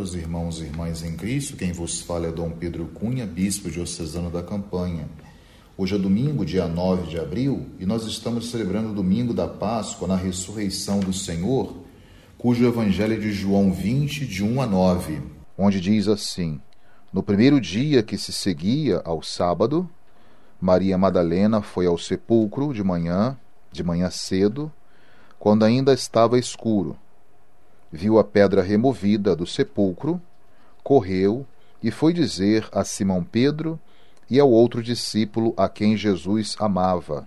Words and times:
irmãos 0.00 0.60
e 0.60 0.64
irmãs 0.64 1.04
em 1.04 1.14
Cristo. 1.14 1.56
Quem 1.58 1.72
vos 1.72 2.00
fala 2.00 2.26
é 2.26 2.32
Dom 2.32 2.50
Pedro 2.50 2.86
Cunha, 2.86 3.26
bispo 3.26 3.70
diocesano 3.70 4.30
da 4.30 4.42
campanha. 4.42 5.06
Hoje 5.76 5.94
é 5.94 5.98
domingo, 5.98 6.42
dia 6.42 6.66
9 6.66 7.06
de 7.06 7.18
abril, 7.18 7.66
e 7.78 7.84
nós 7.84 8.04
estamos 8.06 8.50
celebrando 8.50 8.90
o 8.90 8.94
domingo 8.94 9.34
da 9.34 9.46
Páscoa 9.46 10.08
na 10.08 10.16
ressurreição 10.16 11.00
do 11.00 11.12
Senhor, 11.12 11.76
cujo 12.38 12.66
evangelho 12.66 13.12
é 13.12 13.18
de 13.18 13.30
João 13.30 13.72
20, 13.72 14.26
de 14.26 14.42
1 14.42 14.62
a 14.62 14.66
9, 14.66 15.20
onde 15.56 15.78
diz 15.78 16.08
assim: 16.08 16.58
No 17.12 17.22
primeiro 17.22 17.60
dia 17.60 18.02
que 18.02 18.16
se 18.16 18.32
seguia 18.32 19.02
ao 19.04 19.22
sábado, 19.22 19.86
Maria 20.58 20.96
Madalena 20.96 21.60
foi 21.60 21.86
ao 21.86 21.98
sepulcro 21.98 22.72
de 22.72 22.82
manhã, 22.82 23.36
de 23.70 23.84
manhã 23.84 24.08
cedo, 24.08 24.72
quando 25.38 25.62
ainda 25.62 25.92
estava 25.92 26.38
escuro 26.38 26.96
viu 27.90 28.18
a 28.18 28.24
pedra 28.24 28.62
removida 28.62 29.34
do 29.34 29.46
sepulcro, 29.46 30.20
correu 30.82 31.46
e 31.82 31.90
foi 31.90 32.12
dizer 32.12 32.68
a 32.72 32.84
Simão 32.84 33.24
Pedro 33.24 33.78
e 34.28 34.38
ao 34.38 34.50
outro 34.50 34.82
discípulo 34.82 35.52
a 35.56 35.68
quem 35.68 35.96
Jesus 35.96 36.56
amava: 36.58 37.26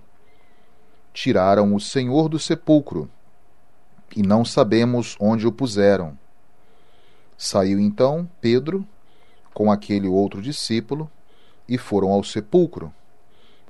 Tiraram 1.14 1.76
o 1.76 1.80
Senhor 1.80 2.30
do 2.30 2.40
sepulcro 2.40 3.10
e 4.16 4.22
não 4.22 4.46
sabemos 4.46 5.18
onde 5.20 5.46
o 5.46 5.52
puseram. 5.52 6.18
Saiu 7.38 7.80
então 7.80 8.30
Pedro 8.40 8.88
com 9.54 9.72
aquele 9.72 10.08
outro 10.08 10.42
discípulo 10.42 11.10
e 11.68 11.78
foram 11.78 12.12
ao 12.12 12.24
sepulcro. 12.24 12.94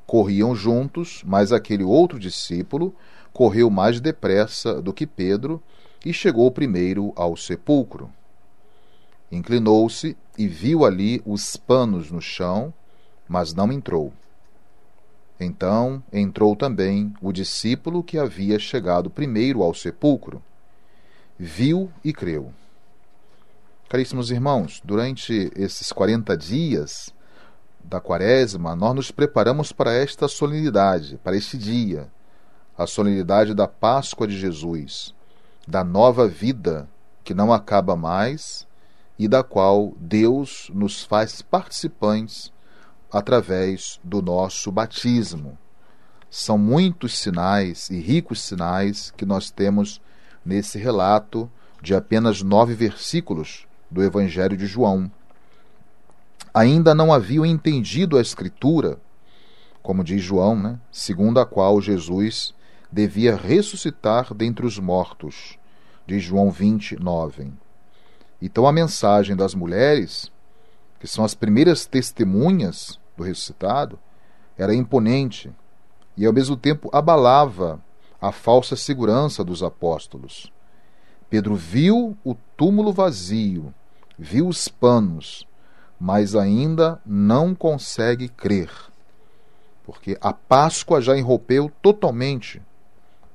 Corriam 0.05 0.53
juntos, 0.53 1.23
mas 1.25 1.51
aquele 1.51 1.83
outro 1.83 2.19
discípulo 2.19 2.93
correu 3.31 3.69
mais 3.69 3.99
depressa 3.99 4.81
do 4.81 4.93
que 4.93 5.07
Pedro 5.07 5.61
e 6.05 6.11
chegou 6.11 6.51
primeiro 6.51 7.13
ao 7.15 7.37
sepulcro. 7.37 8.09
Inclinou-se 9.31 10.17
e 10.37 10.47
viu 10.47 10.85
ali 10.85 11.21
os 11.25 11.55
panos 11.55 12.11
no 12.11 12.21
chão, 12.21 12.73
mas 13.27 13.53
não 13.53 13.71
entrou. 13.71 14.11
Então 15.39 16.03
entrou 16.11 16.55
também 16.55 17.13
o 17.21 17.31
discípulo 17.31 18.03
que 18.03 18.17
havia 18.17 18.59
chegado 18.59 19.09
primeiro 19.09 19.63
ao 19.63 19.73
sepulcro. 19.73 20.41
Viu 21.37 21.91
e 22.03 22.13
creu. 22.13 22.53
Caríssimos 23.89 24.31
irmãos, 24.31 24.81
durante 24.83 25.51
esses 25.55 25.91
40 25.91 26.35
dias 26.37 27.13
da 27.83 27.99
Quaresma, 27.99 28.75
nós 28.75 28.95
nos 28.95 29.11
preparamos 29.11 29.71
para 29.71 29.93
esta 29.93 30.27
solenidade, 30.27 31.19
para 31.23 31.35
este 31.35 31.57
dia, 31.57 32.07
a 32.77 32.87
solenidade 32.87 33.53
da 33.53 33.67
Páscoa 33.67 34.27
de 34.27 34.37
Jesus 34.37 35.13
da 35.67 35.83
nova 35.83 36.27
vida 36.27 36.89
que 37.23 37.33
não 37.33 37.53
acaba 37.53 37.95
mais 37.95 38.67
e 39.17 39.27
da 39.27 39.43
qual 39.43 39.93
Deus 39.97 40.69
nos 40.73 41.03
faz 41.03 41.41
participantes 41.41 42.51
através 43.11 43.99
do 44.03 44.21
nosso 44.21 44.71
batismo. 44.71 45.57
São 46.29 46.57
muitos 46.57 47.17
sinais 47.17 47.89
e 47.89 47.99
ricos 47.99 48.41
sinais 48.41 49.11
que 49.15 49.25
nós 49.25 49.51
temos 49.51 50.01
nesse 50.43 50.77
relato 50.77 51.49
de 51.81 51.93
apenas 51.93 52.41
nove 52.41 52.73
versículos 52.73 53.67
do 53.89 54.03
Evangelho 54.03 54.57
de 54.57 54.65
João. 54.65 55.11
Ainda 56.53 56.95
não 56.95 57.13
haviam 57.13 57.45
entendido 57.45 58.17
a 58.17 58.21
Escritura, 58.21 58.97
como 59.81 60.03
diz 60.03 60.21
João, 60.21 60.55
né, 60.55 60.79
segundo 60.91 61.39
a 61.39 61.45
qual 61.45 61.79
Jesus 61.79 62.53
devia 62.93 63.35
ressuscitar 63.35 64.35
dentre 64.35 64.67
os 64.67 64.77
mortos, 64.77 65.57
de 66.05 66.19
João 66.19 66.51
29. 66.51 67.51
Então 68.39 68.67
a 68.67 68.71
mensagem 68.71 69.35
das 69.35 69.55
mulheres, 69.55 70.31
que 70.99 71.07
são 71.07 71.25
as 71.25 71.33
primeiras 71.33 71.87
testemunhas 71.87 72.99
do 73.17 73.23
ressuscitado, 73.23 73.97
era 74.55 74.75
imponente 74.75 75.51
e 76.15 76.23
ao 76.23 76.31
mesmo 76.31 76.55
tempo 76.55 76.89
abalava 76.93 77.81
a 78.21 78.31
falsa 78.31 78.75
segurança 78.75 79.43
dos 79.43 79.63
apóstolos. 79.63 80.53
Pedro 81.31 81.55
viu 81.55 82.15
o 82.23 82.35
túmulo 82.55 82.93
vazio, 82.93 83.73
viu 84.19 84.47
os 84.47 84.67
panos, 84.67 85.47
mas 85.99 86.35
ainda 86.35 87.01
não 87.03 87.55
consegue 87.55 88.29
crer, 88.29 88.69
porque 89.83 90.15
a 90.21 90.31
Páscoa 90.31 91.01
já 91.01 91.17
enrompeu 91.17 91.71
totalmente 91.81 92.61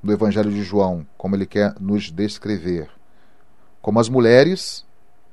do 0.09 0.15
Evangelho 0.15 0.51
de 0.51 0.63
João, 0.63 1.07
como 1.19 1.37
ele 1.37 1.45
quer 1.45 1.75
nos 1.79 2.11
descrever. 2.11 2.89
Como 3.83 4.01
as 4.01 4.09
mulheres, 4.09 4.85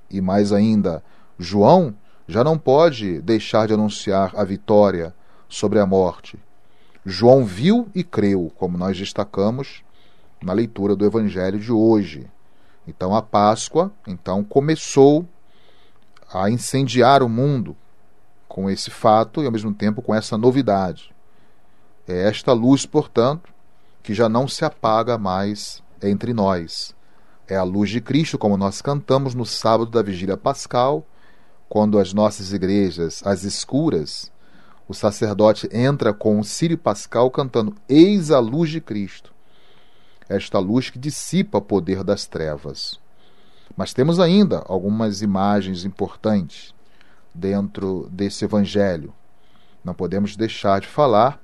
e 0.10 0.20
mais 0.20 0.52
ainda, 0.52 1.02
João 1.40 1.96
já 2.28 2.44
não 2.44 2.58
pode 2.58 3.22
deixar 3.22 3.68
de 3.68 3.74
anunciar 3.74 4.34
a 4.36 4.44
vitória 4.44 5.16
sobre 5.48 5.80
a 5.80 5.86
morte. 5.86 6.38
João 7.06 7.46
viu 7.46 7.88
e 7.96 8.04
creu, 8.04 8.52
como 8.58 8.78
nós 8.78 8.98
destacamos 8.98 9.82
na 10.44 10.52
leitura 10.52 10.96
do 10.96 11.06
Evangelho 11.06 11.58
de 11.58 11.72
hoje. 11.72 12.28
Então 12.86 13.16
a 13.16 13.22
Páscoa, 13.22 13.92
então 14.06 14.44
começou 14.44 15.26
a 16.34 16.50
incendiar 16.50 17.24
o 17.24 17.30
mundo 17.30 17.78
com 18.48 18.70
esse 18.70 18.92
fato 18.92 19.42
e 19.42 19.46
ao 19.46 19.52
mesmo 19.52 19.74
tempo 19.74 20.02
com 20.02 20.14
essa 20.14 20.38
novidade. 20.38 21.16
É 22.08 22.28
esta 22.28 22.52
luz, 22.52 22.86
portanto, 22.86 23.55
que 24.06 24.14
já 24.14 24.30
não 24.30 24.48
se 24.48 24.64
apaga 24.64 25.18
mais 25.18 25.82
entre 26.00 26.32
nós. 26.32 26.96
É 27.48 27.56
a 27.56 27.64
luz 27.64 27.90
de 27.90 28.00
Cristo, 28.00 28.38
como 28.38 28.56
nós 28.56 28.80
cantamos 28.80 29.34
no 29.34 29.48
sábado 29.48 29.90
da 29.90 30.04
vigília 30.04 30.38
pascal, 30.38 31.04
quando 31.68 31.98
as 31.98 32.14
nossas 32.14 32.54
igrejas, 32.54 33.24
as 33.26 33.44
escuras, 33.44 34.32
o 34.88 34.94
sacerdote 34.94 35.68
entra 35.72 36.14
com 36.14 36.40
o 36.40 36.44
sírio 36.44 36.78
pascal 36.78 37.32
cantando 37.32 37.74
Eis 37.90 38.30
a 38.30 38.38
luz 38.38 38.70
de 38.70 38.80
Cristo. 38.80 39.34
Esta 40.30 40.60
luz 40.60 40.92
que 40.92 41.00
dissipa 41.00 41.58
o 41.58 41.62
poder 41.62 42.04
das 42.04 42.28
trevas. 42.28 43.00
Mas 43.76 43.92
temos 43.92 44.20
ainda 44.20 44.64
algumas 44.68 45.24
imagens 45.24 45.84
importantes 45.84 46.76
dentro 47.34 48.08
desse 48.12 48.46
evangelho. 48.46 49.12
Não 49.84 49.96
podemos 49.96 50.36
deixar 50.36 50.80
de 50.80 50.88
falar 50.88 51.44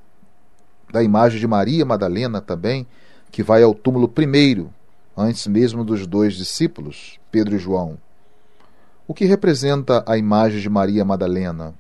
da 0.91 1.02
imagem 1.02 1.40
de 1.40 1.47
Maria 1.47 1.85
Madalena 1.85 2.41
também, 2.41 2.85
que 3.31 3.41
vai 3.41 3.63
ao 3.63 3.74
túmulo 3.74 4.07
primeiro, 4.07 4.72
antes 5.16 5.47
mesmo 5.47 5.84
dos 5.84 6.06
dois 6.06 6.35
discípulos, 6.35 7.19
Pedro 7.31 7.56
e 7.56 7.59
João. 7.59 7.97
O 9.07 9.13
que 9.13 9.25
representa 9.25 10.03
a 10.06 10.18
imagem 10.18 10.59
de 10.59 10.69
Maria 10.69 11.06
Madalena? 11.06 11.74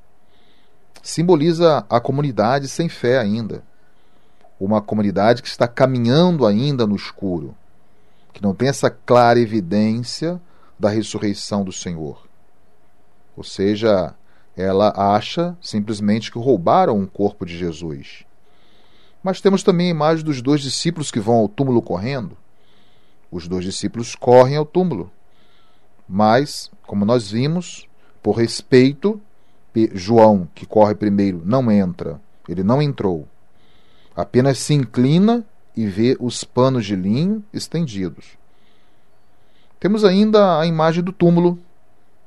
Simboliza 1.03 1.85
a 1.89 1.99
comunidade 1.99 2.67
sem 2.67 2.87
fé 2.87 3.17
ainda. 3.17 3.63
Uma 4.59 4.81
comunidade 4.81 5.41
que 5.41 5.47
está 5.47 5.67
caminhando 5.67 6.45
ainda 6.45 6.85
no 6.85 6.95
escuro, 6.95 7.55
que 8.31 8.41
não 8.41 8.53
tem 8.53 8.69
essa 8.69 8.89
clara 8.89 9.39
evidência 9.39 10.39
da 10.79 10.89
ressurreição 10.89 11.63
do 11.63 11.71
Senhor. 11.71 12.27
Ou 13.35 13.43
seja, 13.43 14.13
ela 14.55 14.93
acha 14.95 15.57
simplesmente 15.61 16.31
que 16.31 16.37
roubaram 16.37 17.01
o 17.01 17.07
corpo 17.07 17.45
de 17.45 17.57
Jesus. 17.57 18.25
Mas 19.23 19.39
temos 19.39 19.63
também 19.63 19.87
a 19.87 19.91
imagem 19.91 20.25
dos 20.25 20.41
dois 20.41 20.61
discípulos 20.61 21.11
que 21.11 21.19
vão 21.19 21.35
ao 21.35 21.49
túmulo 21.49 21.81
correndo. 21.81 22.37
Os 23.31 23.47
dois 23.47 23.63
discípulos 23.63 24.15
correm 24.15 24.57
ao 24.57 24.65
túmulo. 24.65 25.11
Mas, 26.07 26.69
como 26.85 27.05
nós 27.05 27.31
vimos, 27.31 27.87
por 28.21 28.33
respeito, 28.33 29.21
João, 29.93 30.47
que 30.53 30.65
corre 30.65 30.95
primeiro, 30.95 31.41
não 31.45 31.71
entra. 31.71 32.19
Ele 32.47 32.63
não 32.63 32.81
entrou. 32.81 33.27
Apenas 34.15 34.57
se 34.57 34.73
inclina 34.73 35.45
e 35.75 35.87
vê 35.87 36.17
os 36.19 36.43
panos 36.43 36.85
de 36.85 36.95
linho 36.95 37.43
estendidos. 37.53 38.37
Temos 39.79 40.03
ainda 40.03 40.59
a 40.59 40.65
imagem 40.65 41.03
do 41.03 41.13
túmulo, 41.13 41.57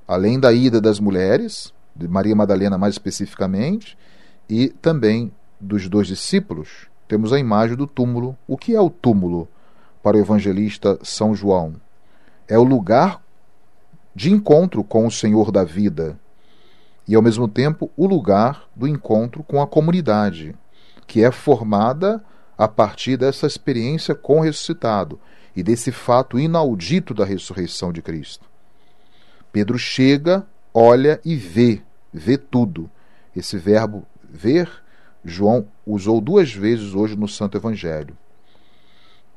além 0.08 0.40
da 0.40 0.52
ida 0.52 0.80
das 0.80 0.98
mulheres, 0.98 1.72
de 1.94 2.08
Maria 2.08 2.34
Madalena 2.34 2.78
mais 2.78 2.94
especificamente, 2.94 3.96
e 4.48 4.68
também 4.68 5.30
dos 5.60 5.88
dois 5.88 6.06
discípulos, 6.06 6.88
temos 7.06 7.32
a 7.32 7.38
imagem 7.38 7.76
do 7.76 7.86
túmulo. 7.86 8.36
O 8.46 8.56
que 8.56 8.74
é 8.74 8.80
o 8.80 8.90
túmulo 8.90 9.48
para 10.02 10.16
o 10.16 10.20
evangelista 10.20 10.98
São 11.02 11.34
João? 11.34 11.74
É 12.48 12.58
o 12.58 12.64
lugar 12.64 13.22
de 14.14 14.30
encontro 14.32 14.84
com 14.84 15.06
o 15.06 15.10
Senhor 15.10 15.50
da 15.50 15.64
vida 15.64 16.18
e, 17.06 17.14
ao 17.14 17.22
mesmo 17.22 17.46
tempo, 17.46 17.90
o 17.96 18.06
lugar 18.06 18.68
do 18.74 18.88
encontro 18.88 19.42
com 19.42 19.60
a 19.60 19.66
comunidade, 19.66 20.54
que 21.06 21.22
é 21.22 21.30
formada 21.30 22.24
a 22.56 22.66
partir 22.66 23.16
dessa 23.16 23.46
experiência 23.46 24.14
com 24.14 24.38
o 24.38 24.42
ressuscitado 24.42 25.20
e 25.54 25.62
desse 25.62 25.92
fato 25.92 26.38
inaudito 26.38 27.12
da 27.12 27.24
ressurreição 27.24 27.92
de 27.92 28.00
Cristo. 28.00 28.48
Pedro 29.52 29.78
chega, 29.78 30.46
olha 30.72 31.20
e 31.24 31.36
vê, 31.36 31.82
vê 32.12 32.38
tudo. 32.38 32.90
Esse 33.36 33.56
verbo 33.56 34.06
ver 34.22 34.68
João 35.24 35.66
usou 35.86 36.20
duas 36.20 36.52
vezes 36.52 36.94
hoje 36.94 37.16
no 37.16 37.26
Santo 37.26 37.56
Evangelho. 37.56 38.16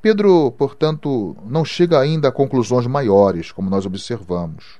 Pedro, 0.01 0.51
portanto, 0.51 1.35
não 1.45 1.65
chega 1.65 1.99
ainda 1.99 2.27
a 2.27 2.31
conclusões 2.31 2.85
maiores, 2.85 3.51
como 3.51 3.69
nós 3.69 3.85
observamos. 3.85 4.79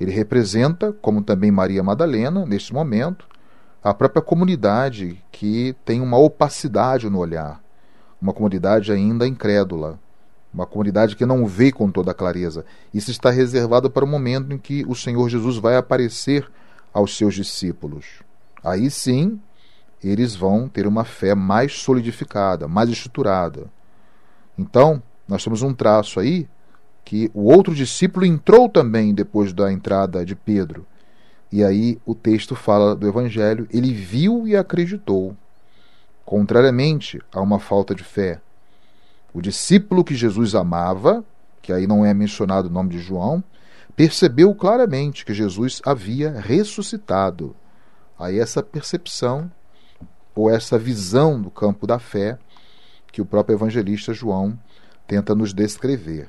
Ele 0.00 0.10
representa, 0.10 0.92
como 0.92 1.22
também 1.22 1.50
Maria 1.50 1.82
Madalena, 1.82 2.46
neste 2.46 2.72
momento, 2.72 3.26
a 3.82 3.92
própria 3.92 4.22
comunidade 4.22 5.22
que 5.30 5.74
tem 5.84 6.00
uma 6.00 6.18
opacidade 6.18 7.08
no 7.10 7.18
olhar, 7.18 7.62
uma 8.20 8.32
comunidade 8.32 8.92
ainda 8.92 9.26
incrédula, 9.26 9.98
uma 10.52 10.66
comunidade 10.66 11.16
que 11.16 11.26
não 11.26 11.46
vê 11.46 11.70
com 11.70 11.90
toda 11.90 12.14
clareza. 12.14 12.64
Isso 12.92 13.10
está 13.10 13.30
reservado 13.30 13.90
para 13.90 14.04
o 14.04 14.08
momento 14.08 14.52
em 14.52 14.58
que 14.58 14.84
o 14.86 14.94
Senhor 14.94 15.28
Jesus 15.28 15.56
vai 15.56 15.76
aparecer 15.76 16.50
aos 16.92 17.16
seus 17.16 17.34
discípulos. 17.34 18.06
Aí 18.64 18.90
sim, 18.90 19.40
eles 20.08 20.34
vão 20.34 20.68
ter 20.68 20.86
uma 20.86 21.04
fé 21.04 21.34
mais 21.34 21.74
solidificada, 21.74 22.66
mais 22.66 22.88
estruturada. 22.88 23.66
Então, 24.56 25.02
nós 25.28 25.44
temos 25.44 25.62
um 25.62 25.74
traço 25.74 26.18
aí 26.18 26.48
que 27.04 27.30
o 27.34 27.44
outro 27.44 27.74
discípulo 27.74 28.24
entrou 28.24 28.68
também 28.68 29.14
depois 29.14 29.52
da 29.52 29.72
entrada 29.72 30.24
de 30.24 30.34
Pedro. 30.34 30.86
E 31.52 31.64
aí 31.64 31.98
o 32.06 32.14
texto 32.14 32.54
fala 32.54 32.94
do 32.94 33.08
Evangelho, 33.08 33.66
ele 33.70 33.92
viu 33.92 34.46
e 34.46 34.56
acreditou. 34.56 35.36
Contrariamente 36.24 37.20
a 37.32 37.40
uma 37.40 37.58
falta 37.58 37.94
de 37.94 38.04
fé. 38.04 38.40
O 39.34 39.40
discípulo 39.40 40.04
que 40.04 40.14
Jesus 40.14 40.54
amava, 40.54 41.24
que 41.60 41.72
aí 41.72 41.86
não 41.86 42.04
é 42.04 42.14
mencionado 42.14 42.68
o 42.68 42.72
nome 42.72 42.90
de 42.90 42.98
João, 42.98 43.42
percebeu 43.96 44.54
claramente 44.54 45.24
que 45.24 45.34
Jesus 45.34 45.82
havia 45.84 46.30
ressuscitado. 46.30 47.54
Aí 48.18 48.38
essa 48.38 48.62
percepção 48.62 49.50
ou 50.34 50.50
essa 50.50 50.78
visão 50.78 51.40
do 51.40 51.50
campo 51.50 51.86
da 51.86 51.98
fé 51.98 52.38
que 53.12 53.20
o 53.20 53.26
próprio 53.26 53.56
evangelista 53.56 54.14
João 54.14 54.58
tenta 55.06 55.34
nos 55.34 55.52
descrever. 55.52 56.28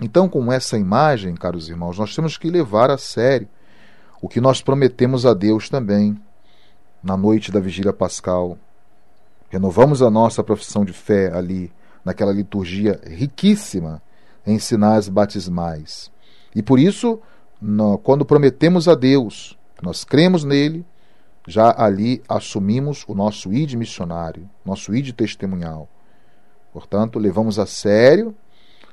Então, 0.00 0.28
com 0.28 0.52
essa 0.52 0.78
imagem, 0.78 1.34
caros 1.34 1.68
irmãos, 1.68 1.98
nós 1.98 2.14
temos 2.14 2.38
que 2.38 2.50
levar 2.50 2.90
a 2.90 2.96
sério 2.96 3.48
o 4.22 4.28
que 4.28 4.40
nós 4.40 4.62
prometemos 4.62 5.26
a 5.26 5.34
Deus 5.34 5.68
também 5.68 6.16
na 7.02 7.16
noite 7.16 7.50
da 7.50 7.60
vigília 7.60 7.92
pascal. 7.92 8.56
Renovamos 9.50 10.02
a 10.02 10.10
nossa 10.10 10.44
profissão 10.44 10.84
de 10.84 10.92
fé 10.92 11.32
ali, 11.32 11.72
naquela 12.04 12.32
liturgia 12.32 13.00
riquíssima 13.04 14.00
em 14.46 14.58
sinais 14.58 15.08
batismais. 15.08 16.10
E 16.54 16.62
por 16.62 16.78
isso, 16.78 17.20
quando 18.02 18.24
prometemos 18.24 18.88
a 18.88 18.94
Deus, 18.94 19.58
nós 19.82 20.04
cremos 20.04 20.44
nele, 20.44 20.86
já 21.48 21.74
ali 21.76 22.22
assumimos 22.28 23.04
o 23.08 23.14
nosso 23.14 23.52
id 23.52 23.74
missionário, 23.74 24.48
nosso 24.64 24.94
id 24.94 25.12
testemunhal. 25.12 25.88
Portanto, 26.72 27.18
levamos 27.18 27.58
a 27.58 27.64
sério 27.64 28.34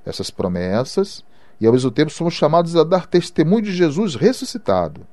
essas 0.05 0.31
promessas 0.31 1.23
e 1.59 1.67
ao 1.67 1.73
mesmo 1.73 1.91
tempo 1.91 2.09
somos 2.09 2.33
chamados 2.33 2.75
a 2.75 2.83
dar 2.83 3.07
testemunho 3.07 3.63
de 3.63 3.73
Jesus 3.73 4.15
ressuscitado 4.15 5.05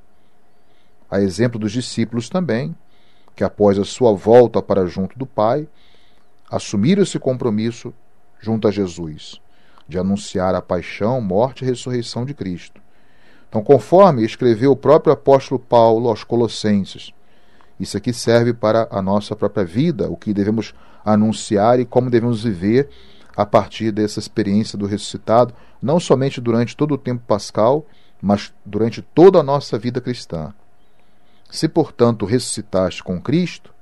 a 1.13 1.21
exemplo 1.21 1.59
dos 1.59 1.71
discípulos 1.71 2.27
também, 2.27 2.75
que 3.35 3.43
após 3.43 3.77
a 3.77 3.83
sua 3.83 4.13
volta 4.13 4.63
para 4.63 4.87
junto 4.87 5.15
do 5.19 5.27
Pai, 5.27 5.67
assumiram 6.49 7.03
esse 7.03 7.19
compromisso 7.19 7.93
junto 8.39 8.67
a 8.67 8.71
Jesus, 8.71 9.39
de 9.87 9.99
anunciar 9.99 10.55
a 10.55 10.61
paixão, 10.61 11.21
morte 11.21 11.63
e 11.63 11.67
ressurreição 11.67 12.25
de 12.25 12.33
Cristo. 12.33 12.81
Então, 13.47 13.63
conforme 13.63 14.25
escreveu 14.25 14.71
o 14.71 14.75
próprio 14.75 15.13
apóstolo 15.13 15.59
Paulo 15.59 16.09
aos 16.09 16.23
Colossenses, 16.23 17.13
isso 17.79 17.97
aqui 17.97 18.13
serve 18.13 18.53
para 18.53 18.87
a 18.91 19.01
nossa 19.01 19.35
própria 19.35 19.65
vida, 19.65 20.09
o 20.09 20.15
que 20.15 20.33
devemos 20.33 20.73
anunciar 21.03 21.79
e 21.79 21.85
como 21.85 22.09
devemos 22.09 22.43
viver 22.43 22.89
a 23.35 23.45
partir 23.45 23.91
dessa 23.91 24.19
experiência 24.19 24.77
do 24.77 24.85
ressuscitado, 24.85 25.53
não 25.81 25.99
somente 25.99 26.39
durante 26.39 26.77
todo 26.77 26.93
o 26.93 26.97
tempo 26.97 27.23
pascal, 27.27 27.85
mas 28.21 28.53
durante 28.65 29.01
toda 29.01 29.39
a 29.39 29.43
nossa 29.43 29.77
vida 29.77 29.99
cristã. 29.99 30.53
Se, 31.49 31.67
portanto, 31.67 32.25
ressuscitaste 32.25 33.03
com 33.03 33.21
Cristo, 33.21 33.73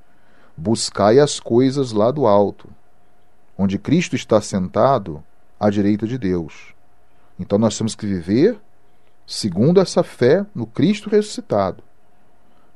buscai 0.55 1.19
as 1.19 1.39
coisas 1.39 1.91
lá 1.91 2.11
do 2.11 2.25
alto, 2.25 2.69
onde 3.57 3.77
Cristo 3.77 4.15
está 4.15 4.41
sentado 4.41 5.23
à 5.59 5.69
direita 5.69 6.07
de 6.07 6.17
Deus. 6.17 6.73
Então 7.39 7.57
nós 7.57 7.77
temos 7.77 7.95
que 7.95 8.05
viver 8.05 8.59
segundo 9.25 9.79
essa 9.79 10.03
fé 10.03 10.45
no 10.53 10.65
Cristo 10.65 11.09
ressuscitado. 11.09 11.83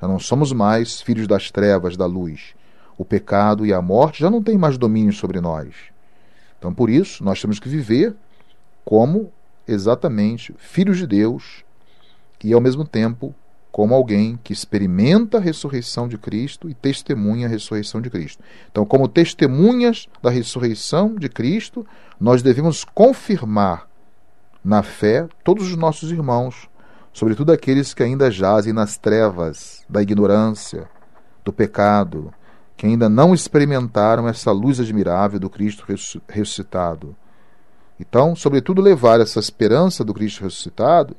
Já 0.01 0.07
não 0.07 0.19
somos 0.19 0.51
mais 0.51 1.01
filhos 1.01 1.27
das 1.27 1.51
trevas, 1.51 1.95
da 1.95 2.05
luz. 2.05 2.53
O 2.97 3.05
pecado 3.05 3.65
e 3.65 3.73
a 3.73 3.81
morte 3.81 4.19
já 4.21 4.29
não 4.29 4.41
têm 4.41 4.57
mais 4.57 4.77
domínio 4.77 5.13
sobre 5.13 5.41
nós. 5.41 5.73
Então, 6.57 6.73
por 6.73 6.89
isso, 6.89 7.23
nós 7.23 7.41
temos 7.41 7.59
que 7.59 7.69
viver 7.69 8.15
como 8.83 9.31
exatamente 9.67 10.53
filhos 10.57 10.97
de 10.97 11.07
Deus 11.07 11.63
e, 12.43 12.53
ao 12.53 12.61
mesmo 12.61 12.85
tempo, 12.85 13.33
como 13.71 13.93
alguém 13.93 14.39
que 14.43 14.53
experimenta 14.53 15.37
a 15.37 15.41
ressurreição 15.41 16.07
de 16.07 16.17
Cristo 16.17 16.69
e 16.69 16.73
testemunha 16.73 17.47
a 17.47 17.49
ressurreição 17.49 17.99
de 17.99 18.09
Cristo. 18.09 18.41
Então, 18.71 18.85
como 18.85 19.07
testemunhas 19.07 20.07
da 20.21 20.29
ressurreição 20.29 21.15
de 21.15 21.27
Cristo, 21.27 21.85
nós 22.17 22.41
devemos 22.41 22.85
confirmar 22.85 23.87
na 24.63 24.81
fé 24.81 25.27
todos 25.43 25.67
os 25.67 25.75
nossos 25.75 26.11
irmãos, 26.11 26.69
sobretudo 27.15 27.53
aqueles 27.53 27.93
que 27.93 28.03
ainda 28.03 28.29
jazem 28.29 28.73
nas 28.73 28.97
trevas 28.97 29.85
da 29.87 30.01
ignorância, 30.01 30.89
do 31.45 31.53
pecado, 31.53 32.33
que 32.75 32.85
ainda 32.85 33.07
não 33.07 33.33
experimentaram 33.33 34.27
essa 34.27 34.51
luz 34.51 34.81
admirável 34.81 35.39
do 35.39 35.49
Cristo 35.49 35.85
ressuscitado. 36.27 37.15
Então, 37.97 38.35
sobretudo, 38.35 38.81
levar 38.81 39.21
essa 39.21 39.39
esperança 39.39 40.03
do 40.03 40.13
Cristo 40.13 40.43
ressuscitado 40.43 41.15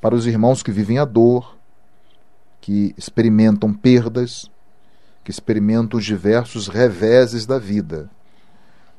para 0.00 0.16
os 0.16 0.26
irmãos 0.26 0.64
que 0.64 0.72
vivem 0.72 0.98
a 0.98 1.04
dor, 1.04 1.56
que 2.60 2.92
experimentam 2.98 3.72
perdas, 3.72 4.50
que 5.22 5.30
experimentam 5.30 6.00
os 6.00 6.04
diversos 6.04 6.66
reveses 6.66 7.46
da 7.46 7.56
vida. 7.56 8.10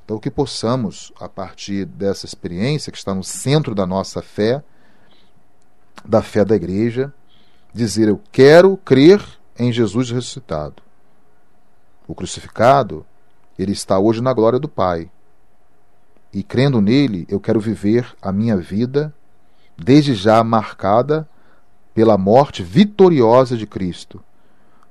Então, 0.05 0.17
que 0.17 0.31
possamos, 0.31 1.11
a 1.19 1.27
partir 1.27 1.83
dessa 1.83 2.25
experiência 2.25 2.89
que 2.89 2.97
está 2.97 3.13
no 3.13 3.21
centro 3.23 3.75
da 3.75 3.85
nossa 3.85 4.21
fé, 4.21 4.63
da 6.05 6.21
fé 6.21 6.43
da 6.43 6.55
igreja, 6.55 7.13
dizer: 7.73 8.07
Eu 8.07 8.21
quero 8.31 8.77
crer 8.77 9.21
em 9.57 9.71
Jesus 9.71 10.09
ressuscitado. 10.11 10.81
O 12.07 12.15
crucificado, 12.15 13.05
ele 13.57 13.71
está 13.71 13.99
hoje 13.99 14.21
na 14.21 14.33
glória 14.33 14.59
do 14.59 14.67
Pai. 14.67 15.09
E 16.33 16.43
crendo 16.43 16.81
nele, 16.81 17.25
eu 17.29 17.39
quero 17.39 17.59
viver 17.59 18.15
a 18.21 18.31
minha 18.31 18.57
vida, 18.57 19.13
desde 19.77 20.13
já 20.13 20.43
marcada 20.43 21.27
pela 21.93 22.17
morte 22.17 22.63
vitoriosa 22.63 23.57
de 23.57 23.67
Cristo, 23.67 24.23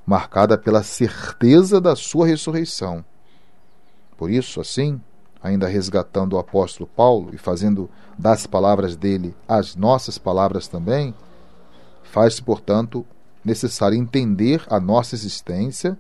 marcada 0.05 0.59
pela 0.59 0.83
certeza 0.83 1.81
da 1.81 1.97
sua 1.97 2.27
ressurreição. 2.27 3.05
Por 4.17 4.31
isso, 4.31 4.61
assim, 4.61 5.01
ainda 5.43 5.67
resgatando 5.67 6.35
o 6.35 6.39
apóstolo 6.39 6.89
Paulo 6.95 7.31
e 7.33 7.39
fazendo 7.39 7.89
das 8.19 8.47
palavras 8.47 8.97
dele 8.97 9.35
as 9.49 9.75
nossas 9.75 10.19
palavras 10.19 10.69
também, 10.69 11.15
faz-se, 12.03 12.43
portanto, 12.43 13.07
necessário 13.45 13.97
entender 13.97 14.63
a 14.69 14.79
nossa 14.79 15.15
existência 15.15 15.99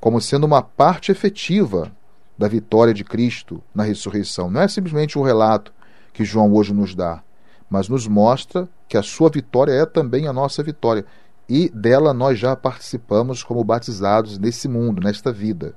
como 0.00 0.20
sendo 0.20 0.44
uma 0.44 0.62
parte 0.62 1.10
efetiva 1.10 1.90
da 2.36 2.46
vitória 2.46 2.94
de 2.94 3.02
Cristo 3.02 3.60
na 3.74 3.82
ressurreição. 3.82 4.48
Não 4.48 4.60
é 4.60 4.68
simplesmente 4.68 5.18
um 5.18 5.22
relato 5.22 5.72
que 6.12 6.24
João 6.24 6.52
hoje 6.54 6.72
nos 6.72 6.94
dá, 6.94 7.22
mas 7.68 7.88
nos 7.88 8.06
mostra 8.06 8.68
que 8.88 8.96
a 8.96 9.02
sua 9.02 9.28
vitória 9.28 9.72
é 9.72 9.84
também 9.84 10.28
a 10.28 10.32
nossa 10.32 10.62
vitória. 10.62 11.04
E 11.48 11.68
dela 11.70 12.14
nós 12.14 12.38
já 12.38 12.54
participamos 12.54 13.42
como 13.42 13.64
batizados 13.64 14.38
nesse 14.38 14.68
mundo, 14.68 15.02
nesta 15.02 15.32
vida. 15.32 15.74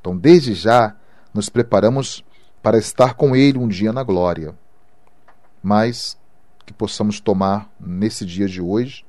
Então, 0.00 0.16
desde 0.16 0.54
já, 0.54 0.94
nos 1.36 1.50
preparamos 1.50 2.24
para 2.62 2.78
estar 2.78 3.14
com 3.14 3.36
Ele 3.36 3.58
um 3.58 3.68
dia 3.68 3.92
na 3.92 4.02
glória. 4.02 4.54
Mas 5.62 6.18
que 6.64 6.72
possamos 6.72 7.20
tomar 7.20 7.70
nesse 7.78 8.24
dia 8.24 8.48
de 8.48 8.60
hoje, 8.60 9.04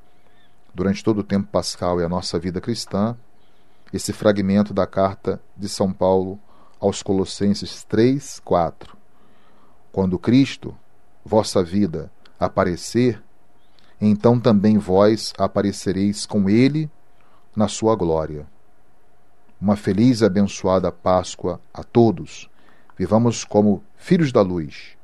durante 0.75 1.03
todo 1.03 1.19
o 1.19 1.24
tempo 1.24 1.48
pascal 1.48 2.00
e 2.00 2.03
a 2.03 2.10
nossa 2.10 2.38
vida 2.38 2.62
cristã, 2.62 3.17
esse 3.91 4.13
fragmento 4.13 4.74
da 4.74 4.86
carta 4.86 5.41
de 5.55 5.67
São 5.67 5.91
Paulo 5.91 6.38
aos 6.79 7.01
Colossenses 7.01 7.84
3, 7.86 8.41
4. 8.41 8.96
Quando 9.91 10.19
Cristo, 10.19 10.75
vossa 11.25 11.63
vida, 11.63 12.12
aparecer, 12.39 13.24
então 14.00 14.39
também 14.39 14.77
vós 14.77 15.34
aparecereis 15.38 16.25
com 16.25 16.48
ele 16.48 16.91
na 17.55 17.67
sua 17.67 17.96
glória. 17.96 18.46
Uma 19.59 19.75
feliz 19.75 20.21
e 20.21 20.25
abençoada 20.25 20.91
Páscoa 20.91 21.59
a 21.73 21.83
todos. 21.83 22.47
Vivamos 22.95 23.43
como 23.43 23.83
filhos 23.95 24.31
da 24.31 24.41
luz, 24.41 24.95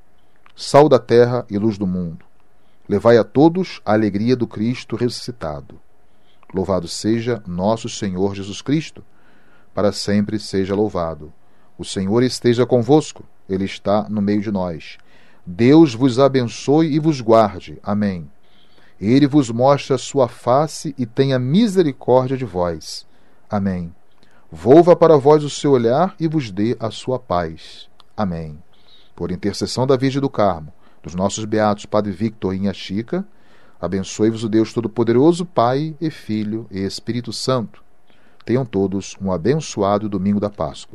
sal 0.55 0.88
da 0.88 1.00
terra 1.00 1.43
e 1.50 1.57
luz 1.57 1.77
do 1.77 1.88
mundo. 1.88 2.24
Levai 2.88 3.17
a 3.17 3.24
todos 3.24 3.81
a 3.83 3.93
alegria 3.93 4.36
do 4.36 4.45
Cristo 4.45 4.95
ressuscitado. 4.95 5.79
Louvado 6.53 6.88
seja 6.88 7.41
nosso 7.48 7.89
Senhor 7.89 8.36
Jesus 8.36 8.62
Cristo, 8.62 9.03
para 9.74 9.91
sempre 9.91 10.38
seja 10.38 10.75
louvado. 10.75 11.33
O 11.75 11.83
Senhor 11.83 12.22
esteja 12.22 12.63
convosco, 12.63 13.24
Ele 13.50 13.65
está 13.65 14.07
no 14.07 14.22
meio 14.22 14.41
de 14.41 14.51
nós. 14.51 15.00
Deus 15.43 15.95
vos 15.95 16.19
abençoe 16.19 16.93
e 16.93 17.00
vos 17.00 17.22
guarde. 17.22 17.79
Amém. 17.81 18.29
Ele 19.01 19.25
vos 19.25 19.50
mostre 19.50 19.95
a 19.95 19.98
sua 19.98 20.27
face 20.27 20.93
e 20.95 21.07
tenha 21.07 21.39
misericórdia 21.39 22.38
de 22.38 22.45
vós. 22.45 23.07
Amém. 23.50 23.91
Volva 24.55 24.95
para 24.95 25.17
vós 25.17 25.43
o 25.43 25.50
seu 25.50 25.72
olhar 25.72 26.15
e 26.19 26.27
vos 26.27 26.51
dê 26.51 26.77
a 26.79 26.91
sua 26.91 27.17
paz. 27.17 27.89
Amém. 28.15 28.62
Por 29.15 29.31
intercessão 29.31 29.88
da 29.88 29.98
Virgem 29.98 30.22
do 30.22 30.29
Carmo, 30.29 30.72
dos 31.01 31.15
nossos 31.15 31.43
beatos 31.43 31.88
Padre 31.88 32.12
Victor 32.12 32.53
e 32.53 32.60
Inha 32.60 32.72
Chica, 32.72 33.25
abençoe-vos 33.81 34.43
o 34.43 34.48
Deus 34.48 34.72
Todo-Poderoso, 34.72 35.43
Pai 35.43 35.95
e 36.00 36.12
Filho 36.12 36.67
e 36.69 36.81
Espírito 36.81 37.33
Santo. 37.33 37.83
Tenham 38.45 38.63
todos 38.63 39.17
um 39.19 39.31
abençoado 39.31 40.07
domingo 40.07 40.39
da 40.39 40.51
Páscoa. 40.51 40.93